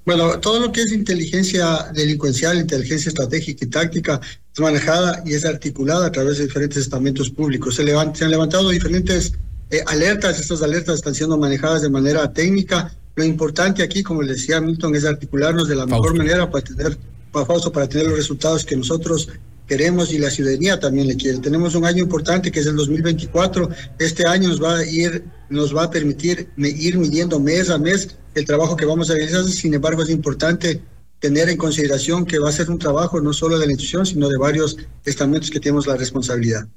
Bueno, 0.07 0.39
todo 0.39 0.61
lo 0.61 0.71
que 0.71 0.83
es 0.83 0.93
inteligencia 0.93 1.91
delincuencial, 1.93 2.57
inteligencia 2.57 3.09
estratégica 3.09 3.65
y 3.65 3.67
táctica 3.67 4.21
es 4.53 4.59
manejada 4.61 5.21
y 5.25 5.33
es 5.33 5.43
articulada 5.43 6.07
a 6.07 6.11
través 6.13 6.37
de 6.37 6.45
diferentes 6.45 6.77
estamentos 6.77 7.29
públicos. 7.29 7.75
Se, 7.75 7.83
se 7.85 8.23
han 8.23 8.31
levantado 8.31 8.69
diferentes 8.69 9.33
eh, 9.69 9.83
alertas, 9.85 10.39
estas 10.39 10.61
alertas 10.61 10.95
están 10.95 11.13
siendo 11.13 11.37
manejadas 11.37 11.81
de 11.81 11.89
manera 11.89 12.31
técnica. 12.31 12.95
Lo 13.15 13.25
importante 13.25 13.83
aquí, 13.83 14.01
como 14.01 14.21
le 14.21 14.31
decía 14.31 14.61
Milton, 14.61 14.95
es 14.95 15.03
articularnos 15.03 15.67
de 15.67 15.75
la 15.75 15.85
mejor 15.85 16.15
manera 16.15 16.49
para 16.49 16.63
tener, 16.63 16.97
para, 17.33 17.45
para 17.45 17.89
tener 17.89 18.07
los 18.07 18.17
resultados 18.17 18.63
que 18.63 18.77
nosotros 18.77 19.27
queremos 19.67 20.11
y 20.11 20.17
la 20.17 20.29
ciudadanía 20.29 20.79
también 20.79 21.07
le 21.07 21.15
quiere. 21.15 21.39
Tenemos 21.39 21.75
un 21.75 21.85
año 21.85 22.03
importante 22.03 22.51
que 22.51 22.59
es 22.59 22.65
el 22.65 22.75
2024. 22.75 23.69
Este 23.99 24.27
año 24.27 24.49
nos 24.49 24.61
va 24.61 24.77
a 24.77 24.85
ir, 24.85 25.25
nos 25.49 25.75
va 25.75 25.83
a 25.83 25.89
permitir 25.91 26.49
ir 26.57 26.97
midiendo 26.97 27.39
mes 27.39 27.69
a 27.69 27.77
mes 27.77 28.17
el 28.35 28.45
trabajo 28.45 28.75
que 28.75 28.85
vamos 28.85 29.09
a 29.09 29.13
realizar. 29.13 29.43
Sin 29.45 29.73
embargo, 29.73 30.03
es 30.03 30.09
importante 30.09 30.81
tener 31.19 31.49
en 31.49 31.57
consideración 31.57 32.25
que 32.25 32.39
va 32.39 32.49
a 32.49 32.51
ser 32.51 32.69
un 32.69 32.79
trabajo 32.79 33.19
no 33.19 33.33
solo 33.33 33.57
de 33.59 33.65
la 33.65 33.71
institución, 33.71 34.05
sino 34.05 34.29
de 34.29 34.37
varios 34.37 34.77
estamentos 35.05 35.49
que 35.49 35.59
tenemos 35.59 35.87
la 35.87 35.97
responsabilidad. 35.97 36.67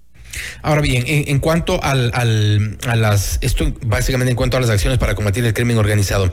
Ahora 0.63 0.81
bien, 0.81 1.05
en, 1.07 1.41
cuanto 1.41 1.83
al, 1.83 2.11
al, 2.15 2.79
a 2.87 2.97
las, 2.97 3.39
esto 3.41 3.73
básicamente 3.85 4.31
en 4.31 4.37
cuanto 4.37 4.57
a 4.57 4.61
las 4.61 4.71
acciones 4.71 4.99
para 4.99 5.15
combatir 5.15 5.45
el 5.45 5.53
crimen 5.53 5.77
organizado, 5.79 6.33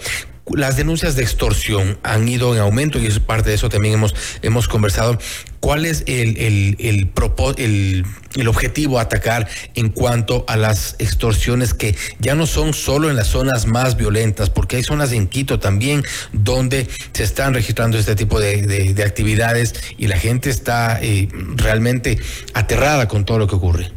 las 0.56 0.78
denuncias 0.78 1.16
de 1.16 1.24
extorsión 1.24 1.98
han 2.04 2.28
ido 2.28 2.56
en 2.56 2.62
aumento 2.62 3.00
y 3.00 3.06
es 3.06 3.20
parte 3.20 3.50
de 3.50 3.56
eso 3.56 3.70
también 3.70 3.96
hemos, 3.96 4.16
hemos 4.42 4.68
conversado. 4.68 5.18
¿Cuál 5.60 5.86
es 5.86 6.04
el, 6.06 6.38
el, 6.38 6.76
el, 6.80 7.10
el, 7.58 8.06
el, 8.36 8.48
objetivo 8.48 9.00
atacar 9.00 9.48
en 9.74 9.90
cuanto 9.90 10.46
a 10.48 10.56
las 10.56 10.96
extorsiones 11.00 11.74
que 11.74 11.96
ya 12.20 12.36
no 12.36 12.46
son 12.46 12.74
solo 12.74 13.10
en 13.10 13.16
las 13.16 13.28
zonas 13.28 13.66
más 13.66 13.98
violentas, 13.98 14.50
porque 14.50 14.78
hay 14.78 14.84
zonas 14.84 15.12
en 15.12 15.28
Quito 15.28 15.60
también 15.60 16.04
donde 16.32 16.88
se 17.12 17.24
están 17.24 17.54
registrando 17.54 17.98
este 17.98 18.16
tipo 18.16 18.40
de, 18.40 18.62
de, 18.62 19.04
actividades 19.04 19.74
y 19.98 20.08
la 20.08 20.18
gente 20.18 20.50
está 20.50 21.00
eh, 21.02 21.28
realmente 21.56 22.20
aterrada 22.54 23.08
con 23.08 23.26
todo 23.26 23.40
lo 23.40 23.48
que 23.48 23.56
ocurre? 23.56 23.97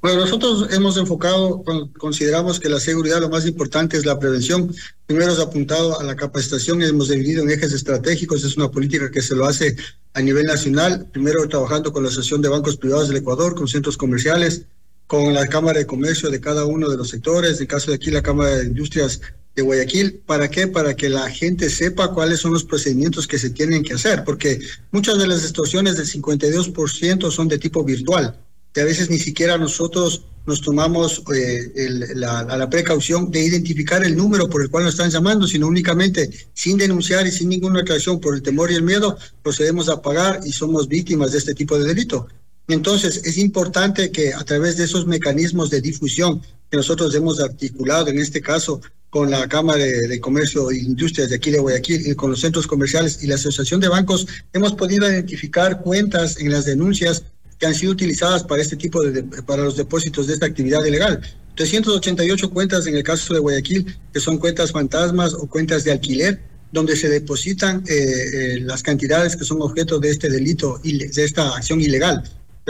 Bueno, 0.00 0.20
nosotros 0.20 0.72
hemos 0.72 0.96
enfocado, 0.96 1.64
consideramos 1.98 2.60
que 2.60 2.68
la 2.68 2.78
seguridad 2.78 3.20
lo 3.20 3.30
más 3.30 3.46
importante 3.46 3.96
es 3.96 4.06
la 4.06 4.16
prevención. 4.16 4.72
Primero 5.06 5.26
hemos 5.26 5.40
apuntado 5.40 5.98
a 5.98 6.04
la 6.04 6.14
capacitación, 6.14 6.80
hemos 6.82 7.08
dividido 7.08 7.42
en 7.42 7.50
ejes 7.50 7.72
estratégicos, 7.72 8.44
es 8.44 8.56
una 8.56 8.70
política 8.70 9.10
que 9.10 9.22
se 9.22 9.34
lo 9.34 9.44
hace 9.44 9.74
a 10.14 10.22
nivel 10.22 10.44
nacional, 10.44 11.08
primero 11.12 11.48
trabajando 11.48 11.92
con 11.92 12.04
la 12.04 12.10
Asociación 12.10 12.42
de 12.42 12.48
Bancos 12.48 12.76
Privados 12.76 13.08
del 13.08 13.16
Ecuador, 13.16 13.56
con 13.56 13.66
centros 13.66 13.96
comerciales, 13.96 14.66
con 15.08 15.34
la 15.34 15.48
Cámara 15.48 15.80
de 15.80 15.86
Comercio 15.86 16.30
de 16.30 16.40
cada 16.40 16.64
uno 16.64 16.88
de 16.88 16.96
los 16.96 17.08
sectores, 17.08 17.56
en 17.56 17.62
el 17.62 17.66
caso 17.68 17.90
de 17.90 17.96
aquí 17.96 18.12
la 18.12 18.22
Cámara 18.22 18.54
de 18.54 18.66
Industrias 18.66 19.20
de 19.56 19.62
Guayaquil. 19.62 20.22
¿Para 20.24 20.48
qué? 20.48 20.68
Para 20.68 20.94
que 20.94 21.08
la 21.08 21.28
gente 21.28 21.68
sepa 21.70 22.12
cuáles 22.14 22.38
son 22.38 22.52
los 22.52 22.62
procedimientos 22.62 23.26
que 23.26 23.38
se 23.38 23.50
tienen 23.50 23.82
que 23.82 23.94
hacer, 23.94 24.22
porque 24.22 24.60
muchas 24.92 25.18
de 25.18 25.26
las 25.26 25.42
extorsiones 25.42 25.96
del 25.96 26.06
52% 26.06 27.32
son 27.32 27.48
de 27.48 27.58
tipo 27.58 27.82
virtual 27.82 28.38
que 28.78 28.82
a 28.82 28.84
veces 28.84 29.10
ni 29.10 29.18
siquiera 29.18 29.58
nosotros 29.58 30.22
nos 30.46 30.60
tomamos 30.60 31.24
eh, 31.34 32.14
la, 32.14 32.70
precaución 32.70 33.28
de 33.28 33.44
identificar 33.44 34.04
el 34.04 34.16
número 34.16 34.48
por 34.48 34.62
el 34.62 34.70
cual 34.70 34.84
nos 34.84 34.94
están 34.94 35.10
llamando, 35.10 35.48
sino 35.48 35.66
únicamente 35.66 36.30
sin 36.54 36.78
denunciar 36.78 37.26
y 37.26 37.32
sin 37.32 37.48
ninguna 37.48 37.82
reacción 37.82 38.20
por 38.20 38.36
el 38.36 38.42
temor 38.42 38.70
y 38.70 38.76
el 38.76 38.84
miedo, 38.84 39.18
procedemos 39.42 39.88
a 39.88 40.00
pagar 40.00 40.42
y 40.44 40.52
somos 40.52 40.86
víctimas 40.86 41.32
de 41.32 41.38
este 41.38 41.54
tipo 41.54 41.76
de 41.76 41.88
delito. 41.88 42.28
Entonces, 42.68 43.20
es 43.24 43.36
importante 43.36 44.12
que 44.12 44.32
a 44.32 44.44
través 44.44 44.76
de 44.76 44.84
esos 44.84 45.08
mecanismos 45.08 45.70
de 45.70 45.80
difusión 45.80 46.40
que 46.70 46.76
nosotros 46.76 47.12
hemos 47.16 47.40
articulado, 47.40 48.06
en 48.06 48.20
este 48.20 48.40
caso 48.40 48.80
con 49.10 49.28
la 49.28 49.48
Cámara 49.48 49.82
de, 49.82 50.20
Comercio 50.20 50.70
e 50.70 50.76
Industrias 50.78 51.30
de 51.30 51.36
aquí 51.36 51.50
de 51.50 51.58
Guayaquil 51.58 52.06
y 52.06 52.14
con 52.14 52.30
los 52.30 52.40
centros 52.40 52.68
comerciales 52.68 53.24
y 53.24 53.26
la 53.26 53.34
Asociación 53.34 53.80
de 53.80 53.88
Bancos, 53.88 54.28
hemos 54.52 54.74
podido 54.74 55.10
identificar 55.10 55.80
cuentas 55.80 56.38
en 56.38 56.52
las 56.52 56.64
denuncias 56.64 57.24
que 57.58 57.66
han 57.66 57.74
sido 57.74 57.92
utilizadas 57.92 58.44
para 58.44 58.62
este 58.62 58.76
tipo 58.76 59.02
de, 59.02 59.22
para 59.22 59.64
los 59.64 59.76
depósitos 59.76 60.26
de 60.26 60.34
esta 60.34 60.46
actividad 60.46 60.84
ilegal. 60.84 61.20
388 61.56 62.50
cuentas 62.50 62.86
en 62.86 62.96
el 62.96 63.02
caso 63.02 63.34
de 63.34 63.40
Guayaquil, 63.40 63.96
que 64.12 64.20
son 64.20 64.38
cuentas 64.38 64.70
fantasmas 64.70 65.34
o 65.34 65.48
cuentas 65.48 65.82
de 65.84 65.92
alquiler, 65.92 66.40
donde 66.70 66.94
se 66.96 67.08
depositan 67.08 67.82
eh, 67.88 67.94
eh, 67.94 68.60
las 68.60 68.82
cantidades 68.82 69.34
que 69.34 69.44
son 69.44 69.60
objeto 69.62 69.98
de 69.98 70.10
este 70.10 70.28
delito, 70.28 70.80
de 70.84 71.24
esta 71.24 71.56
acción 71.56 71.80
ilegal 71.80 72.22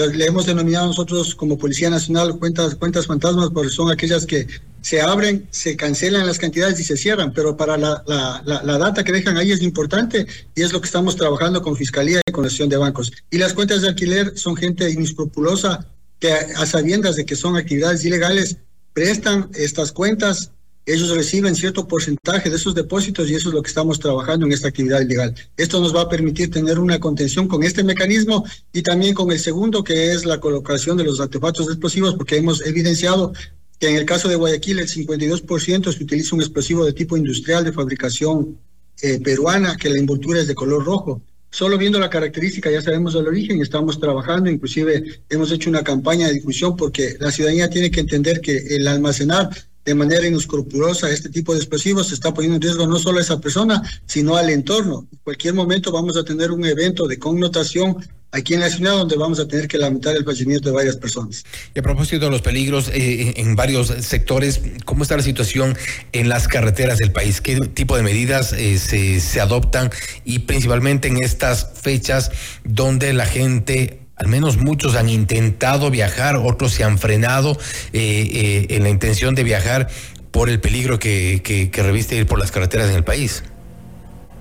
le 0.06 0.26
hemos 0.26 0.46
denominado 0.46 0.86
nosotros 0.86 1.34
como 1.34 1.58
Policía 1.58 1.90
Nacional 1.90 2.38
cuentas, 2.38 2.74
cuentas 2.74 3.06
fantasmas 3.06 3.50
porque 3.50 3.70
son 3.70 3.90
aquellas 3.90 4.24
que 4.26 4.46
se 4.80 5.00
abren, 5.00 5.48
se 5.50 5.76
cancelan 5.76 6.26
las 6.26 6.38
cantidades 6.38 6.78
y 6.80 6.84
se 6.84 6.96
cierran, 6.96 7.32
pero 7.32 7.56
para 7.56 7.76
la, 7.76 8.02
la, 8.06 8.42
la, 8.44 8.78
data 8.78 9.02
que 9.02 9.12
dejan 9.12 9.36
ahí 9.36 9.50
es 9.50 9.60
importante 9.60 10.26
y 10.54 10.62
es 10.62 10.72
lo 10.72 10.80
que 10.80 10.86
estamos 10.86 11.16
trabajando 11.16 11.60
con 11.62 11.76
Fiscalía 11.76 12.20
y 12.26 12.32
con 12.32 12.42
la 12.42 12.46
Asociación 12.46 12.68
de 12.68 12.76
Bancos. 12.76 13.12
Y 13.30 13.38
las 13.38 13.54
cuentas 13.54 13.82
de 13.82 13.88
alquiler 13.88 14.38
son 14.38 14.56
gente 14.56 14.88
inescrupulosa 14.88 15.86
que 16.20 16.32
a 16.32 16.64
sabiendas 16.64 17.16
de 17.16 17.26
que 17.26 17.36
son 17.36 17.56
actividades 17.56 18.04
ilegales 18.04 18.58
prestan 18.92 19.50
estas 19.54 19.92
cuentas 19.92 20.52
ellos 20.88 21.10
reciben 21.10 21.54
cierto 21.54 21.86
porcentaje 21.86 22.48
de 22.48 22.56
esos 22.56 22.74
depósitos 22.74 23.30
y 23.30 23.34
eso 23.34 23.50
es 23.50 23.54
lo 23.54 23.62
que 23.62 23.68
estamos 23.68 24.00
trabajando 24.00 24.46
en 24.46 24.52
esta 24.52 24.68
actividad 24.68 25.02
ilegal. 25.02 25.34
Esto 25.56 25.80
nos 25.80 25.94
va 25.94 26.02
a 26.02 26.08
permitir 26.08 26.50
tener 26.50 26.78
una 26.78 26.98
contención 26.98 27.46
con 27.46 27.62
este 27.62 27.84
mecanismo 27.84 28.44
y 28.72 28.82
también 28.82 29.14
con 29.14 29.30
el 29.30 29.38
segundo, 29.38 29.84
que 29.84 30.12
es 30.12 30.24
la 30.24 30.40
colocación 30.40 30.96
de 30.96 31.04
los 31.04 31.20
artefactos 31.20 31.66
explosivos, 31.66 32.14
porque 32.14 32.36
hemos 32.36 32.64
evidenciado 32.64 33.32
que 33.78 33.90
en 33.90 33.96
el 33.96 34.06
caso 34.06 34.28
de 34.28 34.36
Guayaquil 34.36 34.78
el 34.78 34.88
52% 34.88 35.92
se 35.92 36.02
utiliza 36.02 36.34
un 36.34 36.40
explosivo 36.40 36.84
de 36.84 36.92
tipo 36.92 37.16
industrial 37.16 37.64
de 37.64 37.72
fabricación 37.72 38.58
eh, 39.02 39.20
peruana, 39.20 39.76
que 39.76 39.90
la 39.90 39.98
envoltura 39.98 40.40
es 40.40 40.48
de 40.48 40.54
color 40.54 40.84
rojo. 40.84 41.22
Solo 41.50 41.78
viendo 41.78 41.98
la 41.98 42.10
característica 42.10 42.70
ya 42.70 42.82
sabemos 42.82 43.14
el 43.14 43.26
origen, 43.26 43.62
estamos 43.62 43.98
trabajando, 44.00 44.50
inclusive 44.50 45.22
hemos 45.30 45.50
hecho 45.50 45.70
una 45.70 45.82
campaña 45.82 46.26
de 46.26 46.34
difusión 46.34 46.76
porque 46.76 47.16
la 47.20 47.30
ciudadanía 47.30 47.70
tiene 47.70 47.90
que 47.90 48.00
entender 48.00 48.40
que 48.40 48.56
el 48.56 48.86
almacenar 48.86 49.48
de 49.84 49.94
manera 49.94 50.26
inescrupulosa 50.26 51.10
este 51.10 51.30
tipo 51.30 51.52
de 51.52 51.60
explosivos, 51.60 52.08
se 52.08 52.14
está 52.14 52.34
poniendo 52.34 52.56
en 52.56 52.62
riesgo 52.62 52.86
no 52.86 52.98
solo 52.98 53.18
a 53.18 53.22
esa 53.22 53.40
persona, 53.40 53.82
sino 54.06 54.36
al 54.36 54.50
entorno. 54.50 55.06
En 55.10 55.18
cualquier 55.24 55.54
momento 55.54 55.90
vamos 55.90 56.16
a 56.16 56.24
tener 56.24 56.50
un 56.50 56.64
evento 56.64 57.06
de 57.06 57.18
connotación 57.18 57.96
aquí 58.30 58.54
en 58.54 58.60
la 58.60 58.68
ciudad 58.68 58.92
donde 58.92 59.16
vamos 59.16 59.40
a 59.40 59.48
tener 59.48 59.68
que 59.68 59.78
lamentar 59.78 60.14
el 60.16 60.24
fallecimiento 60.24 60.68
de 60.68 60.74
varias 60.74 60.96
personas. 60.96 61.44
Y 61.74 61.78
a 61.78 61.82
propósito 61.82 62.26
de 62.26 62.30
los 62.30 62.42
peligros 62.42 62.90
eh, 62.92 63.34
en 63.36 63.56
varios 63.56 63.88
sectores, 63.88 64.60
¿cómo 64.84 65.02
está 65.02 65.16
la 65.16 65.22
situación 65.22 65.76
en 66.12 66.28
las 66.28 66.48
carreteras 66.48 66.98
del 66.98 67.12
país? 67.12 67.40
¿Qué 67.40 67.56
tipo 67.56 67.96
de 67.96 68.02
medidas 68.02 68.52
eh, 68.52 68.78
se, 68.78 69.20
se 69.20 69.40
adoptan? 69.40 69.90
Y 70.24 70.40
principalmente 70.40 71.08
en 71.08 71.22
estas 71.22 71.68
fechas 71.80 72.30
donde 72.64 73.12
la 73.12 73.26
gente 73.26 73.97
al 74.18 74.28
menos 74.28 74.56
muchos 74.56 74.96
han 74.96 75.08
intentado 75.08 75.90
viajar, 75.90 76.36
otros 76.36 76.72
se 76.72 76.84
han 76.84 76.98
frenado 76.98 77.52
eh, 77.92 78.28
eh, 78.32 78.66
en 78.70 78.82
la 78.82 78.90
intención 78.90 79.34
de 79.34 79.44
viajar 79.44 79.88
por 80.30 80.50
el 80.50 80.60
peligro 80.60 80.98
que, 80.98 81.70
reviste 81.72 82.16
ir 82.16 82.26
por 82.26 82.38
las 82.38 82.50
carreteras 82.50 82.90
en 82.90 82.96
el 82.96 83.04
país. 83.04 83.42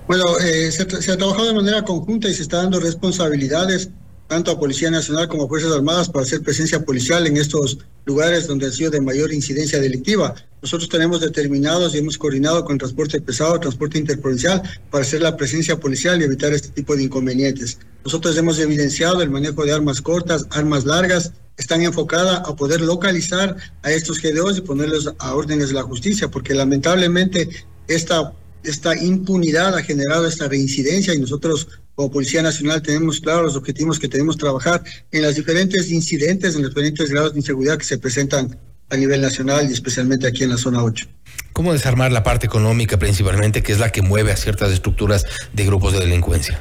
Bueno, 0.06 0.24
eh, 0.38 0.72
se, 0.72 1.02
se, 1.02 1.12
ha 1.12 1.16
trabajado 1.16 1.46
de 1.48 1.54
manera 1.54 1.84
conjunta 1.84 2.28
y 2.28 2.34
se 2.34 2.42
está 2.42 2.58
dando 2.58 2.80
responsabilidades 2.80 3.90
tanto 4.26 4.50
a 4.50 4.58
Policía 4.58 4.90
Nacional 4.90 5.28
como 5.28 5.44
a 5.44 5.48
Fuerzas 5.48 5.72
Armadas 5.72 6.08
para 6.08 6.24
hacer 6.24 6.42
presencia 6.42 6.84
policial 6.84 7.26
en 7.26 7.36
estos 7.36 7.78
lugares 8.04 8.46
donde 8.46 8.66
han 8.66 8.72
sido 8.72 8.90
de 8.90 9.00
mayor 9.00 9.32
incidencia 9.32 9.80
delictiva. 9.80 10.34
Nosotros 10.62 10.88
tenemos 10.88 11.20
determinados 11.20 11.94
y 11.94 11.98
hemos 11.98 12.18
coordinado 12.18 12.64
con 12.64 12.78
transporte 12.78 13.20
pesado, 13.20 13.60
transporte 13.60 13.98
interprovincial, 13.98 14.62
para 14.90 15.02
hacer 15.04 15.22
la 15.22 15.36
presencia 15.36 15.78
policial 15.78 16.20
y 16.20 16.24
evitar 16.24 16.52
este 16.52 16.68
tipo 16.68 16.96
de 16.96 17.04
inconvenientes. 17.04 17.78
Nosotros 18.04 18.36
hemos 18.36 18.58
evidenciado 18.58 19.22
el 19.22 19.30
manejo 19.30 19.64
de 19.64 19.72
armas 19.72 20.00
cortas, 20.00 20.46
armas 20.50 20.84
largas, 20.84 21.32
están 21.56 21.82
enfocadas 21.82 22.42
a 22.48 22.56
poder 22.56 22.80
localizar 22.80 23.56
a 23.82 23.90
estos 23.90 24.20
GDOs 24.20 24.58
y 24.58 24.60
ponerlos 24.62 25.12
a 25.18 25.34
órdenes 25.34 25.68
de 25.68 25.74
la 25.74 25.82
justicia, 25.82 26.28
porque 26.28 26.54
lamentablemente 26.54 27.48
esta 27.88 28.32
esta 28.64 28.96
impunidad 28.96 29.74
ha 29.74 29.82
generado 29.82 30.26
esta 30.26 30.48
reincidencia 30.48 31.14
y 31.14 31.20
nosotros 31.20 31.68
como 31.94 32.10
Policía 32.10 32.42
Nacional 32.42 32.82
tenemos 32.82 33.20
claros 33.20 33.44
los 33.44 33.56
objetivos 33.56 33.98
que 33.98 34.08
tenemos 34.08 34.36
trabajar 34.36 34.84
en 35.10 35.22
los 35.22 35.34
diferentes 35.34 35.90
incidentes, 35.90 36.54
en 36.54 36.62
los 36.62 36.70
diferentes 36.70 37.10
grados 37.10 37.32
de 37.32 37.40
inseguridad 37.40 37.78
que 37.78 37.84
se 37.84 37.98
presentan 37.98 38.58
a 38.90 38.96
nivel 38.96 39.20
nacional 39.20 39.68
y 39.68 39.72
especialmente 39.72 40.26
aquí 40.26 40.44
en 40.44 40.50
la 40.50 40.56
zona 40.56 40.82
8. 40.82 41.06
¿Cómo 41.52 41.72
desarmar 41.72 42.12
la 42.12 42.22
parte 42.22 42.46
económica 42.46 42.98
principalmente, 42.98 43.62
que 43.62 43.72
es 43.72 43.78
la 43.78 43.90
que 43.90 44.02
mueve 44.02 44.32
a 44.32 44.36
ciertas 44.36 44.72
estructuras 44.72 45.24
de 45.52 45.66
grupos 45.66 45.92
de 45.92 46.00
delincuencia? 46.00 46.60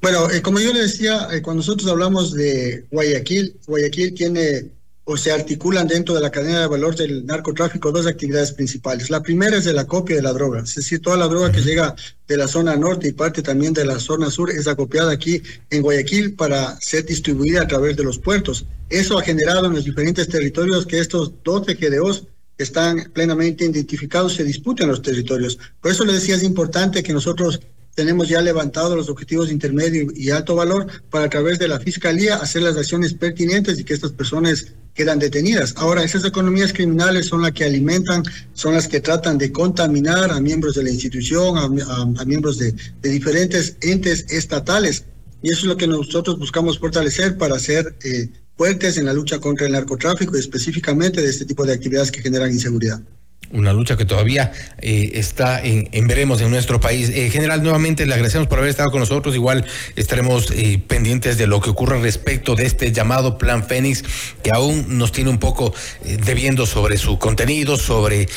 Bueno, 0.00 0.30
eh, 0.30 0.42
como 0.42 0.60
yo 0.60 0.72
le 0.72 0.82
decía, 0.82 1.28
eh, 1.32 1.42
cuando 1.42 1.60
nosotros 1.60 1.90
hablamos 1.90 2.32
de 2.32 2.84
Guayaquil, 2.90 3.56
Guayaquil 3.66 4.14
tiene 4.14 4.66
o 5.10 5.16
se 5.16 5.32
articulan 5.32 5.88
dentro 5.88 6.14
de 6.14 6.20
la 6.20 6.30
cadena 6.30 6.60
de 6.60 6.66
valor 6.66 6.94
del 6.94 7.24
narcotráfico 7.24 7.90
dos 7.90 8.06
actividades 8.06 8.52
principales. 8.52 9.08
La 9.08 9.22
primera 9.22 9.56
es 9.56 9.64
el 9.64 9.78
acopio 9.78 10.14
de 10.14 10.20
la 10.20 10.34
droga, 10.34 10.60
es 10.60 10.74
decir, 10.74 11.00
toda 11.00 11.16
la 11.16 11.28
droga 11.28 11.50
que 11.50 11.62
llega 11.62 11.96
de 12.26 12.36
la 12.36 12.46
zona 12.46 12.76
norte 12.76 13.08
y 13.08 13.12
parte 13.12 13.40
también 13.40 13.72
de 13.72 13.86
la 13.86 13.98
zona 14.00 14.30
sur 14.30 14.50
es 14.50 14.68
acopiada 14.68 15.10
aquí 15.10 15.42
en 15.70 15.80
Guayaquil 15.80 16.34
para 16.34 16.78
ser 16.82 17.06
distribuida 17.06 17.62
a 17.62 17.66
través 17.66 17.96
de 17.96 18.04
los 18.04 18.18
puertos. 18.18 18.66
Eso 18.90 19.18
ha 19.18 19.22
generado 19.22 19.64
en 19.68 19.76
los 19.76 19.86
diferentes 19.86 20.28
territorios 20.28 20.84
que 20.84 20.98
estos 20.98 21.32
12 21.42 21.76
GDOs 21.76 22.26
están 22.58 23.10
plenamente 23.14 23.64
identificados, 23.64 24.34
se 24.34 24.44
disputan 24.44 24.88
los 24.88 25.00
territorios. 25.00 25.58
Por 25.80 25.90
eso 25.90 26.04
le 26.04 26.12
decía, 26.12 26.36
es 26.36 26.42
importante 26.42 27.02
que 27.02 27.14
nosotros 27.14 27.60
tenemos 27.98 28.28
ya 28.28 28.40
levantado 28.40 28.94
los 28.94 29.08
objetivos 29.08 29.48
de 29.48 29.54
intermedio 29.54 30.06
y 30.14 30.30
alto 30.30 30.54
valor 30.54 30.86
para 31.10 31.24
a 31.24 31.28
través 31.28 31.58
de 31.58 31.66
la 31.66 31.80
Fiscalía 31.80 32.36
hacer 32.36 32.62
las 32.62 32.76
acciones 32.76 33.12
pertinentes 33.12 33.76
y 33.76 33.82
que 33.82 33.92
estas 33.92 34.12
personas 34.12 34.66
quedan 34.94 35.18
detenidas. 35.18 35.74
Ahora, 35.76 36.04
esas 36.04 36.24
economías 36.24 36.72
criminales 36.72 37.26
son 37.26 37.42
las 37.42 37.50
que 37.50 37.64
alimentan, 37.64 38.22
son 38.54 38.74
las 38.74 38.86
que 38.86 39.00
tratan 39.00 39.36
de 39.36 39.50
contaminar 39.50 40.30
a 40.30 40.40
miembros 40.40 40.76
de 40.76 40.84
la 40.84 40.90
institución, 40.90 41.58
a, 41.58 42.24
miembros 42.24 42.58
de, 42.58 42.72
diferentes 43.02 43.76
entes 43.80 44.26
estatales. 44.28 45.04
Y 45.42 45.50
eso 45.50 45.62
es 45.62 45.66
lo 45.66 45.76
que 45.76 45.88
nosotros 45.88 46.38
buscamos 46.38 46.78
fortalecer 46.78 47.36
para 47.36 47.58
ser 47.58 47.96
eh, 48.04 48.28
fuertes 48.56 48.96
en 48.96 49.06
la 49.06 49.12
lucha 49.12 49.40
contra 49.40 49.66
el 49.66 49.72
narcotráfico 49.72 50.36
y 50.36 50.38
específicamente 50.38 51.20
de 51.20 51.30
este 51.30 51.46
tipo 51.46 51.66
de 51.66 51.72
actividades 51.72 52.12
que 52.12 52.22
generan 52.22 52.52
inseguridad 52.52 53.02
una 53.50 53.72
lucha 53.72 53.96
que 53.96 54.04
todavía 54.04 54.52
eh, 54.80 55.12
está 55.14 55.60
en, 55.62 55.88
veremos 56.06 56.40
en 56.40 56.50
nuestro 56.50 56.80
país. 56.80 57.10
Eh, 57.10 57.30
general, 57.30 57.62
nuevamente 57.62 58.04
le 58.06 58.14
agradecemos 58.14 58.48
por 58.48 58.58
haber 58.58 58.70
estado 58.70 58.90
con 58.90 59.00
nosotros. 59.00 59.34
Igual 59.34 59.64
estaremos 59.96 60.50
eh, 60.50 60.80
pendientes 60.86 61.38
de 61.38 61.46
lo 61.46 61.60
que 61.60 61.70
ocurra 61.70 61.98
respecto 61.98 62.54
de 62.54 62.66
este 62.66 62.92
llamado 62.92 63.38
Plan 63.38 63.64
Fénix, 63.64 64.04
que 64.42 64.50
aún 64.52 64.98
nos 64.98 65.12
tiene 65.12 65.30
un 65.30 65.38
poco 65.38 65.72
debiendo 66.02 66.66
sobre 66.66 66.98
su 66.98 67.18
contenido, 67.18 67.76
sobre 67.76 68.28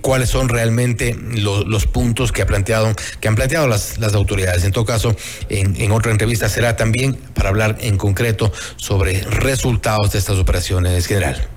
cuáles 0.00 0.28
son 0.28 0.48
realmente 0.48 1.16
los 1.34 1.86
puntos 1.86 2.32
que 2.32 2.42
ha 2.42 2.46
planteado, 2.46 2.94
que 3.20 3.28
han 3.28 3.34
planteado 3.34 3.66
las, 3.66 3.98
las 3.98 4.14
autoridades. 4.14 4.64
En 4.64 4.72
todo 4.72 4.84
caso, 4.84 5.16
en, 5.48 5.80
en 5.80 5.92
otra 5.92 6.12
entrevista 6.12 6.48
será 6.48 6.76
también 6.76 7.14
para 7.34 7.48
hablar 7.48 7.78
en 7.80 7.96
concreto 7.96 8.52
sobre 8.76 9.22
resultados 9.22 10.12
de 10.12 10.18
estas 10.18 10.38
operaciones, 10.38 11.06
general. 11.06 11.48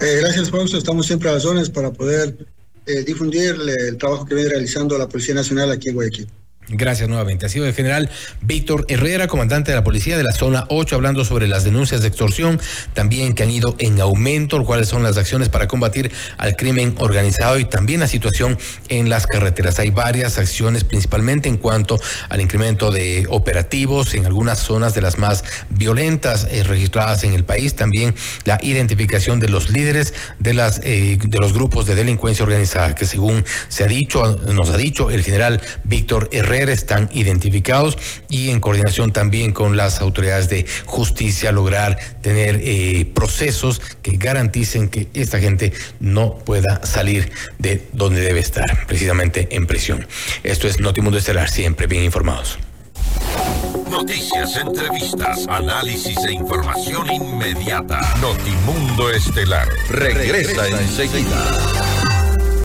Eh, 0.00 0.18
gracias, 0.20 0.50
Fausto. 0.50 0.78
Estamos 0.78 1.06
siempre 1.06 1.28
a 1.28 1.32
las 1.32 1.42
zonas 1.42 1.70
para 1.70 1.92
poder 1.92 2.46
eh, 2.86 3.02
difundir 3.02 3.56
el 3.88 3.96
trabajo 3.96 4.24
que 4.24 4.34
viene 4.34 4.50
realizando 4.50 4.96
la 4.96 5.08
Policía 5.08 5.34
Nacional 5.34 5.72
aquí 5.72 5.88
en 5.88 5.94
Guayaquil. 5.96 6.28
Gracias 6.70 7.08
nuevamente. 7.08 7.46
Ha 7.46 7.48
sido 7.48 7.66
el 7.66 7.72
general 7.72 8.10
Víctor 8.42 8.84
Herrera, 8.88 9.26
comandante 9.26 9.70
de 9.70 9.76
la 9.76 9.84
policía 9.84 10.18
de 10.18 10.22
la 10.22 10.32
zona 10.32 10.66
8, 10.68 10.96
hablando 10.96 11.24
sobre 11.24 11.48
las 11.48 11.64
denuncias 11.64 12.02
de 12.02 12.08
extorsión, 12.08 12.60
también 12.92 13.34
que 13.34 13.42
han 13.42 13.50
ido 13.50 13.74
en 13.78 13.98
aumento, 14.02 14.62
cuáles 14.66 14.88
son 14.88 15.02
las 15.02 15.16
acciones 15.16 15.48
para 15.48 15.66
combatir 15.66 16.12
al 16.36 16.56
crimen 16.56 16.94
organizado 16.98 17.58
y 17.58 17.64
también 17.64 18.00
la 18.00 18.06
situación 18.06 18.58
en 18.90 19.08
las 19.08 19.26
carreteras. 19.26 19.78
Hay 19.78 19.88
varias 19.88 20.36
acciones, 20.36 20.84
principalmente 20.84 21.48
en 21.48 21.56
cuanto 21.56 21.98
al 22.28 22.42
incremento 22.42 22.90
de 22.90 23.26
operativos 23.30 24.12
en 24.12 24.26
algunas 24.26 24.58
zonas 24.58 24.94
de 24.94 25.00
las 25.00 25.16
más 25.16 25.44
violentas 25.70 26.48
eh, 26.50 26.64
registradas 26.64 27.24
en 27.24 27.32
el 27.32 27.44
país, 27.44 27.76
también 27.76 28.14
la 28.44 28.58
identificación 28.62 29.40
de 29.40 29.48
los 29.48 29.70
líderes 29.70 30.12
de 30.38 30.52
las 30.52 30.82
eh, 30.84 31.16
de 31.18 31.38
los 31.38 31.54
grupos 31.54 31.86
de 31.86 31.94
delincuencia 31.94 32.44
organizada, 32.44 32.94
que 32.94 33.06
según 33.06 33.42
se 33.68 33.84
ha 33.84 33.86
dicho, 33.86 34.38
nos 34.52 34.68
ha 34.68 34.76
dicho 34.76 35.10
el 35.10 35.22
general 35.22 35.62
Víctor 35.84 36.28
Herrera 36.30 36.57
están 36.68 37.08
identificados 37.12 37.96
y 38.28 38.50
en 38.50 38.60
coordinación 38.60 39.12
también 39.12 39.52
con 39.52 39.76
las 39.76 40.00
autoridades 40.00 40.48
de 40.48 40.66
justicia 40.86 41.52
lograr 41.52 41.98
tener 42.20 42.60
eh, 42.62 43.08
procesos 43.14 43.80
que 44.02 44.16
garanticen 44.16 44.88
que 44.88 45.08
esta 45.14 45.38
gente 45.38 45.72
no 46.00 46.38
pueda 46.38 46.84
salir 46.84 47.30
de 47.58 47.86
donde 47.92 48.20
debe 48.20 48.40
estar, 48.40 48.86
precisamente 48.86 49.48
en 49.52 49.66
prisión. 49.66 50.06
Esto 50.42 50.66
es 50.66 50.80
Notimundo 50.80 51.18
Estelar, 51.18 51.48
siempre 51.48 51.86
bien 51.86 52.04
informados. 52.04 52.58
Noticias, 53.90 54.56
entrevistas, 54.56 55.46
análisis 55.48 56.18
e 56.24 56.32
información 56.32 57.10
inmediata. 57.10 58.00
Notimundo 58.20 59.10
Estelar 59.10 59.68
regresa 59.90 60.68
enseguida. 60.68 61.87